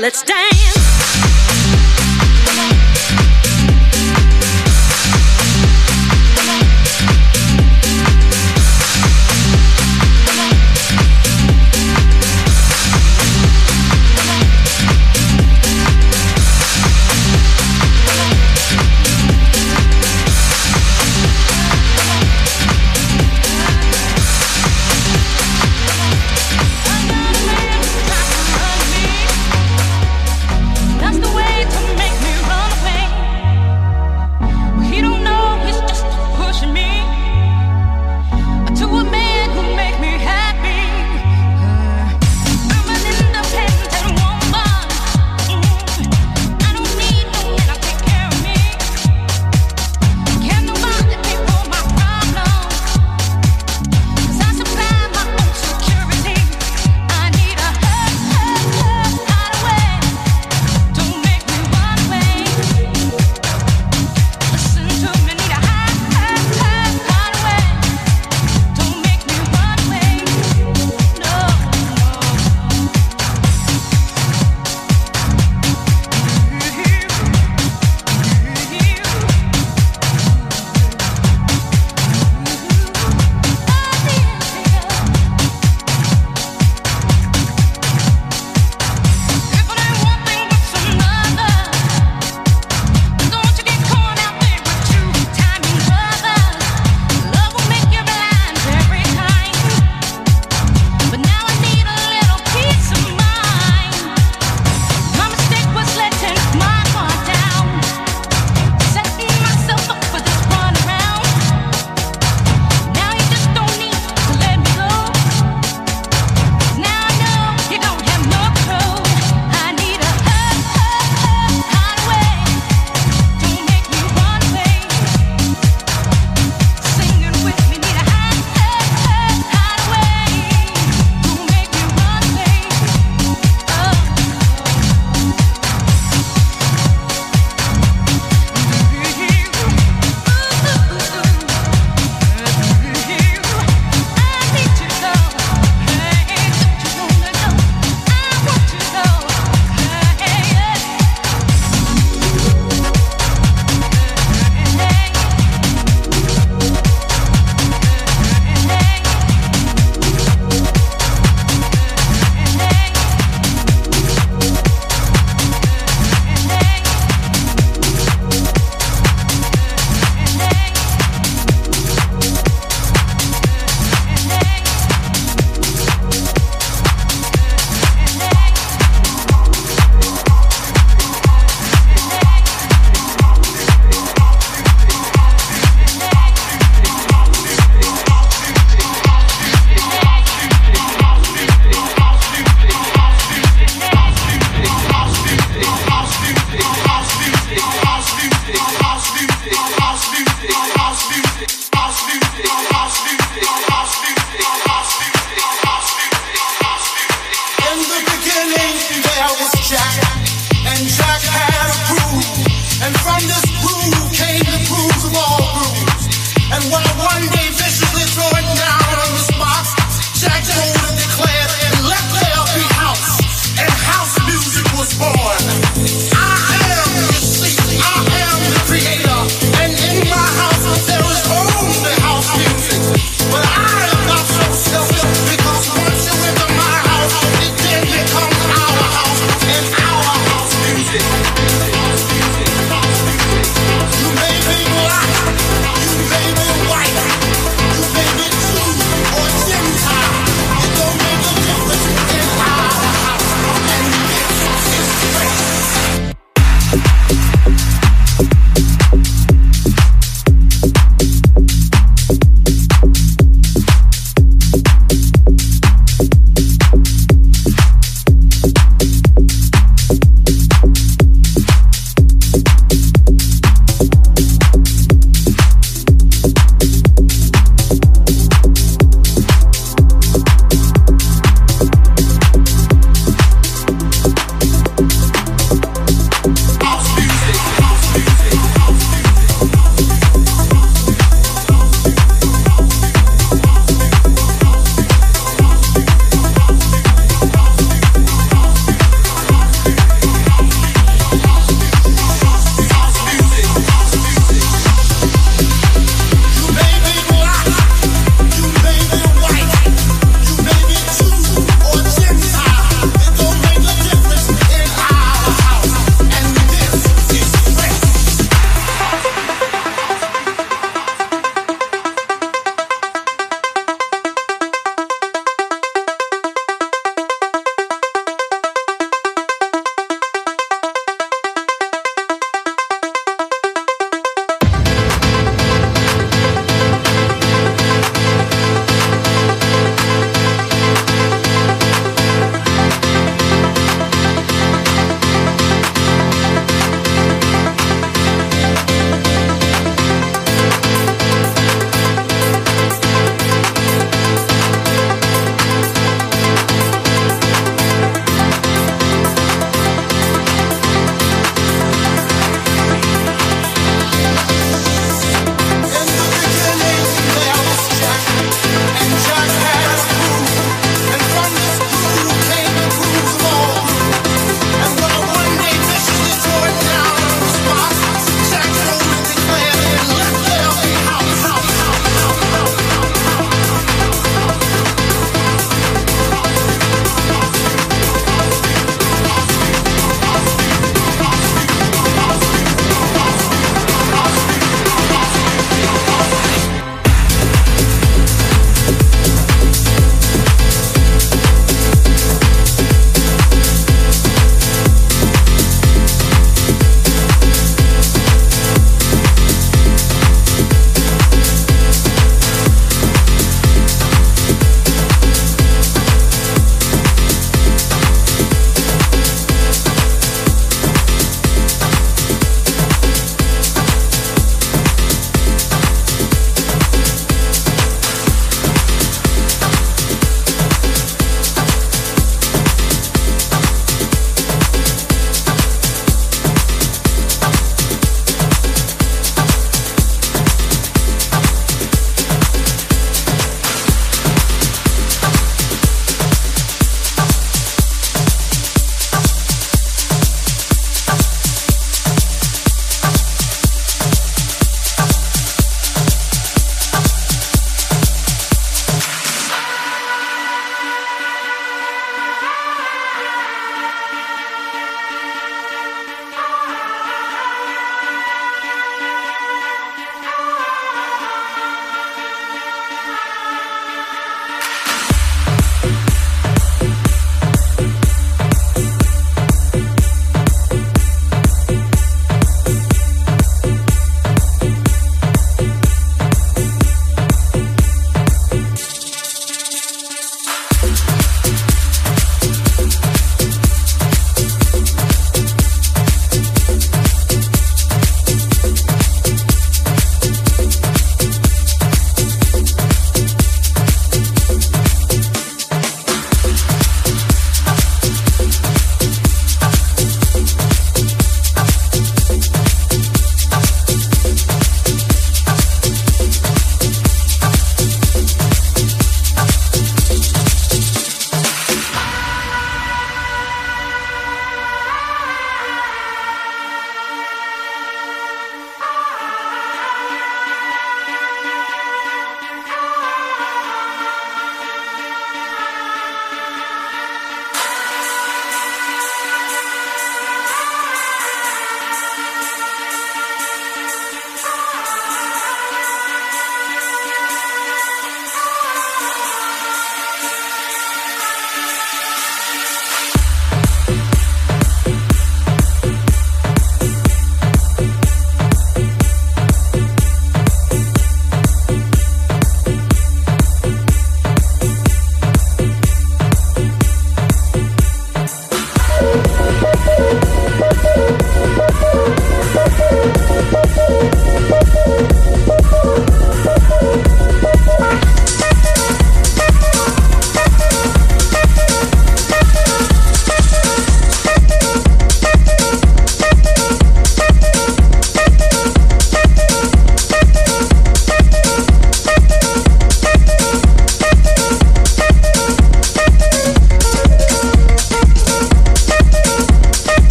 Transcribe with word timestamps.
let's 0.00 0.22
dance. 0.22 0.39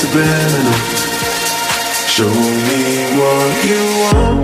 subliminal. 0.00 0.72
Show 2.08 2.32
me 2.66 2.80
what 3.18 3.64
you 3.68 3.82
want. 4.00 4.39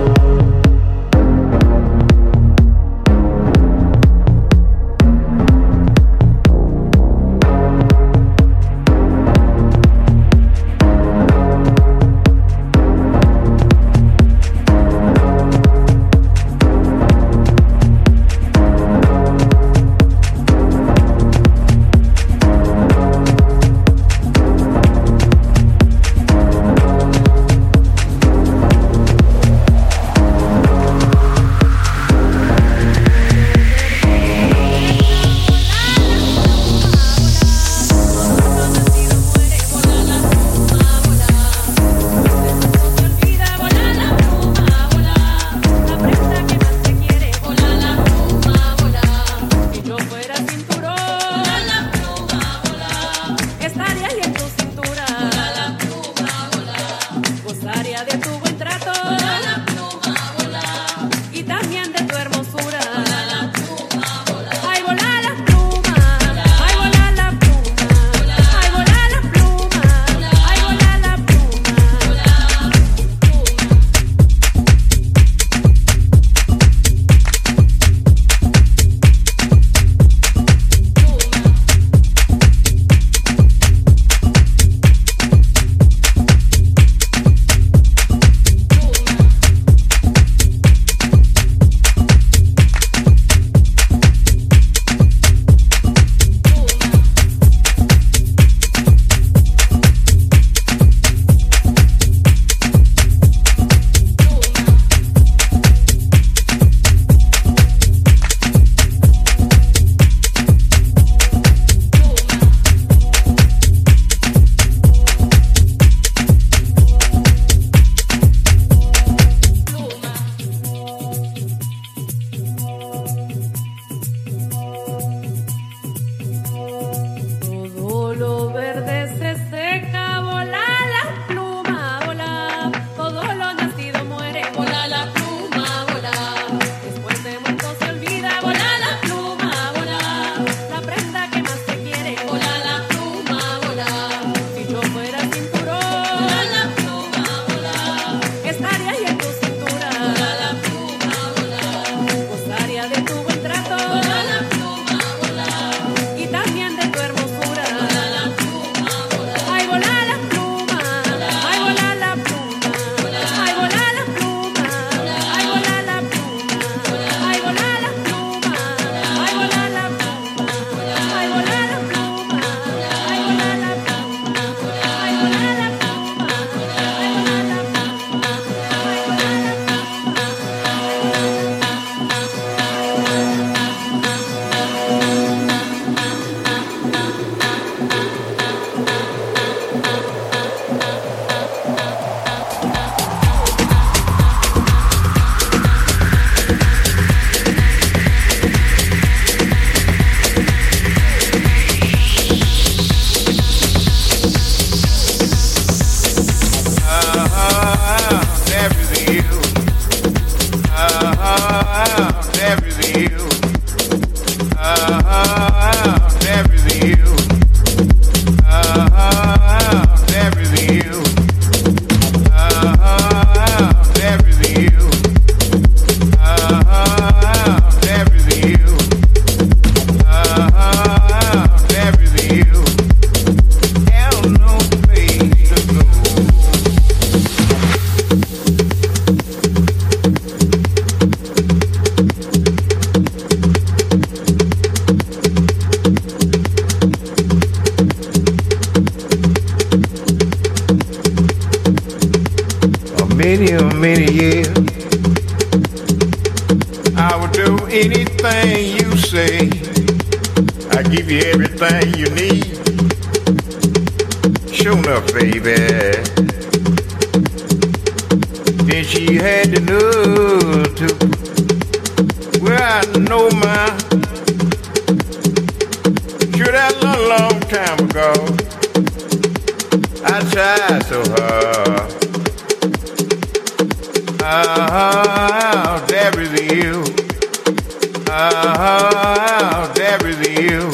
Is 290.27 290.39
you. 290.39 290.71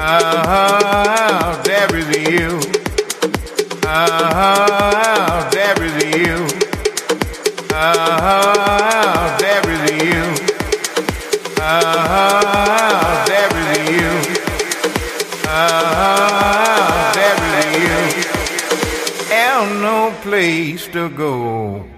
Oh, 0.00 1.60
there 1.64 1.96
is 1.96 2.08
you. 2.30 2.60
Oh, 3.86 5.48
there 5.52 5.82
is 5.82 6.04
you. 6.16 6.46
Oh, 7.72 9.36
there 9.40 9.70
is 9.70 9.90
you. 10.02 10.24
There 13.26 13.54
is 13.58 13.72
you. 13.90 14.10
There 17.14 17.42
is 17.58 17.68
you. 17.84 17.98
And 19.32 19.68
no 19.82 19.98
place 20.22 20.86
to 20.88 21.08
go. 21.10 21.97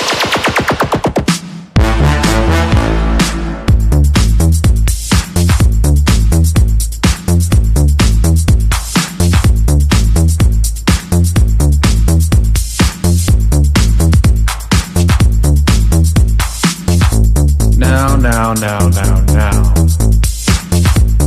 Now, 18.61 18.87
now, 18.89 19.19
now. 19.33 19.73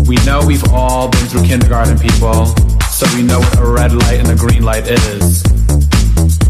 We 0.06 0.14
know 0.24 0.40
we've 0.46 0.62
all 0.70 1.08
been 1.08 1.26
through 1.26 1.42
kindergarten, 1.42 1.98
people, 1.98 2.46
so 2.92 3.06
we 3.16 3.22
know 3.22 3.40
what 3.40 3.58
a 3.58 3.66
red 3.66 3.92
light 3.92 4.20
and 4.20 4.30
a 4.30 4.36
green 4.36 4.62
light 4.62 4.86
is. 4.86 5.42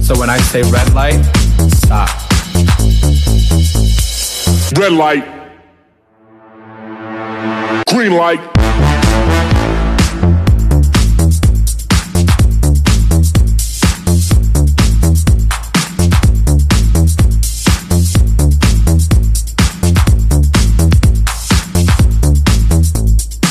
So 0.06 0.18
when 0.18 0.28
I 0.28 0.36
say 0.38 0.60
red 0.70 0.92
light, 0.92 1.24
stop. 1.70 2.10
Red 4.78 4.92
light. 4.92 5.24
Green 7.88 8.12
light. 8.12 8.53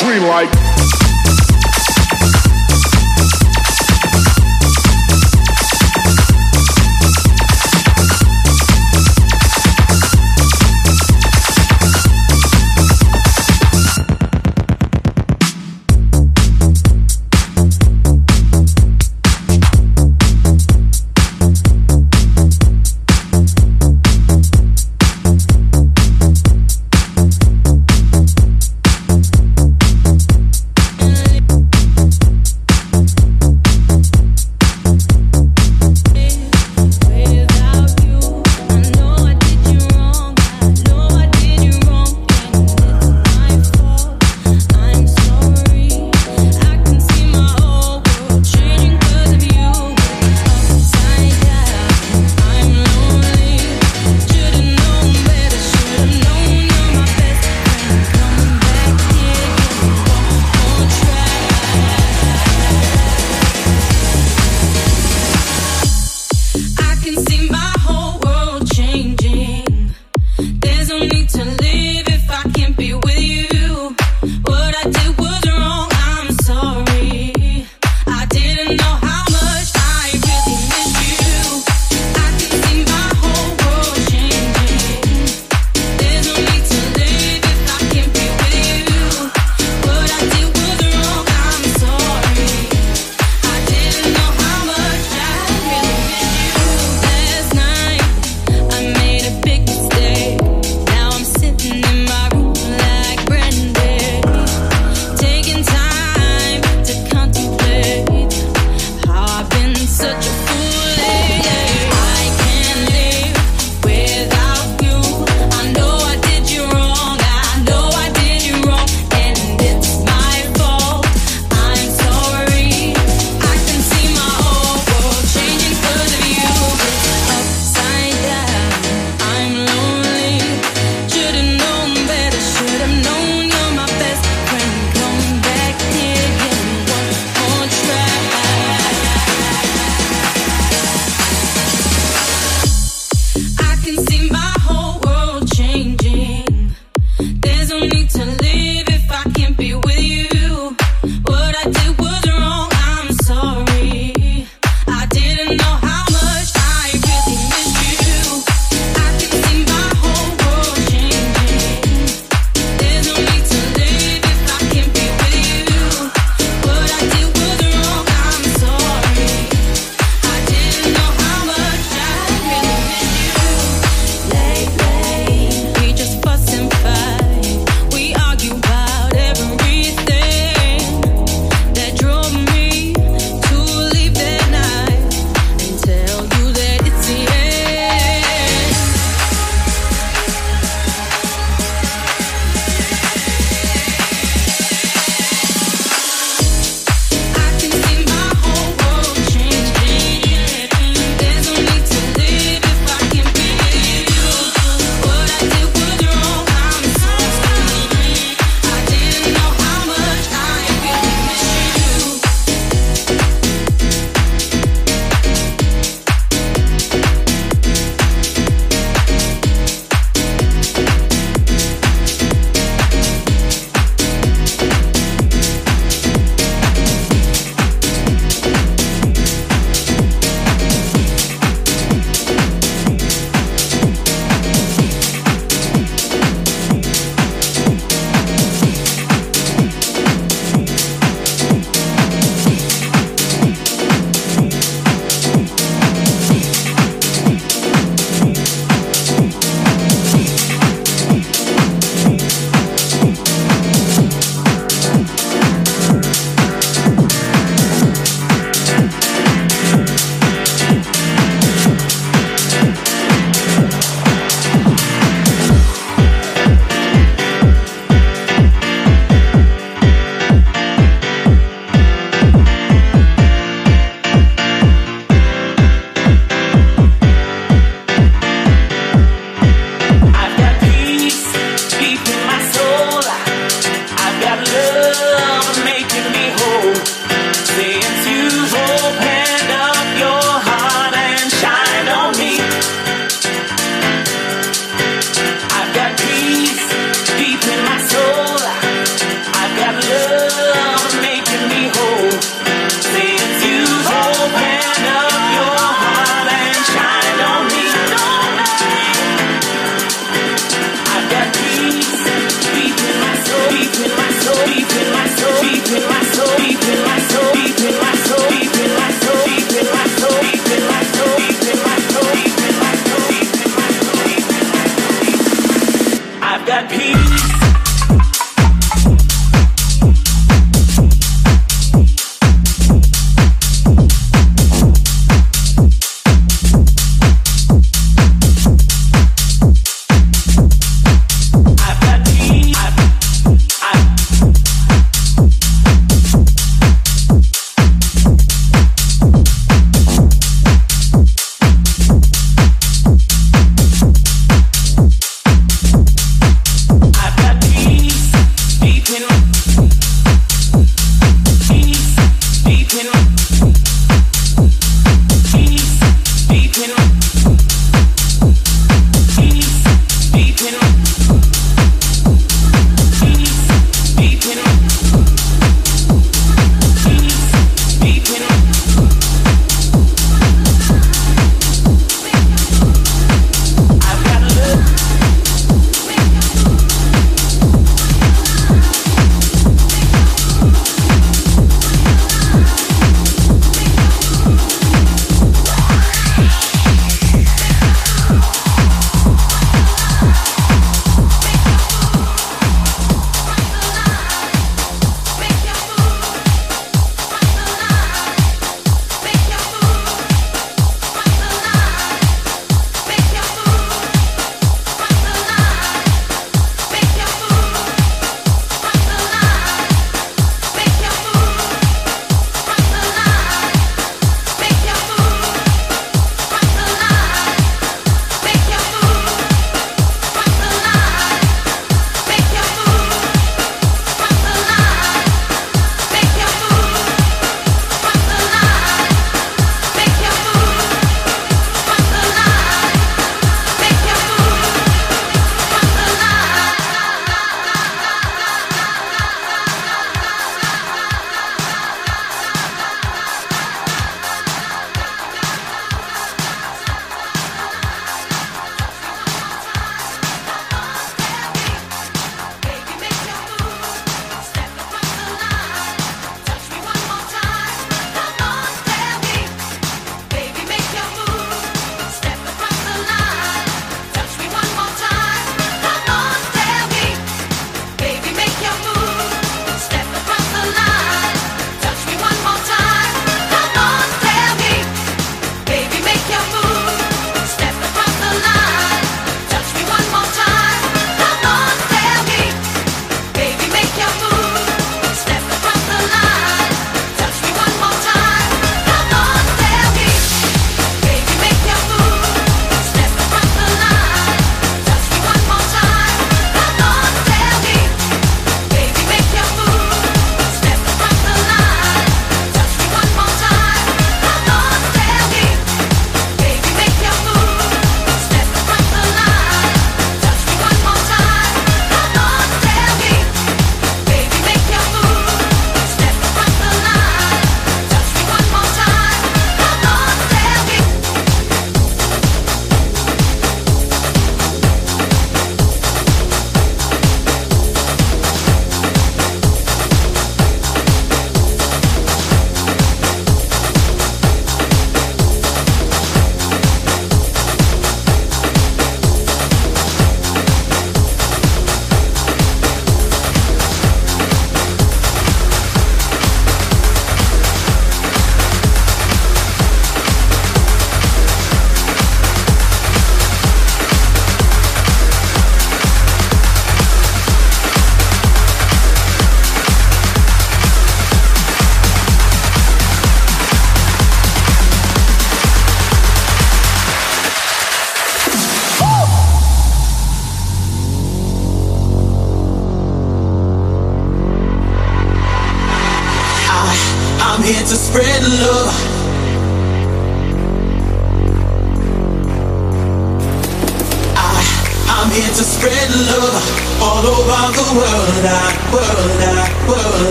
Green 0.00 0.22
light. 0.22 0.63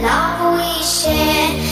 Had, 0.00 0.38
the 0.38 0.46
love 0.48 0.54
we 0.54 1.67